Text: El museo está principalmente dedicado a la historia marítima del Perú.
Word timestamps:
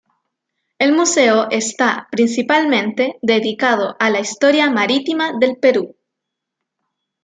El 0.79 0.93
museo 0.93 1.47
está 1.51 2.07
principalmente 2.09 3.19
dedicado 3.21 3.97
a 3.99 4.09
la 4.09 4.19
historia 4.19 4.67
marítima 4.71 5.33
del 5.39 5.57
Perú. 5.57 5.95